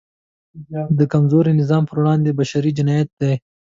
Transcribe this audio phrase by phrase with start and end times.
[0.97, 3.33] د کمزوري نظام پر وړاندې بشری جنایت دی.